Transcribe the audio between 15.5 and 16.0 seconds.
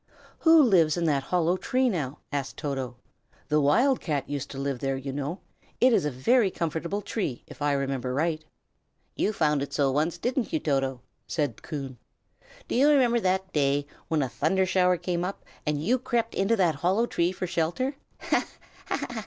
and you